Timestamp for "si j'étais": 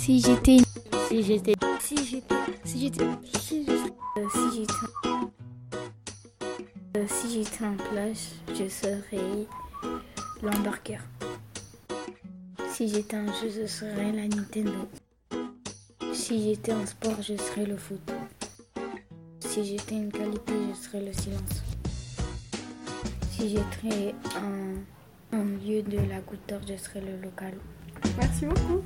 0.00-0.56, 1.08-1.52, 1.78-2.34, 2.64-3.04, 3.44-4.72, 7.06-7.64, 12.72-13.16, 16.14-16.72, 19.40-19.96, 23.32-24.14